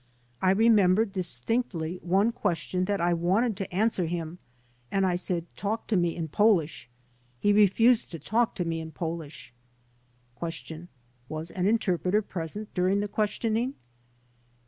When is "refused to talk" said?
7.53-8.55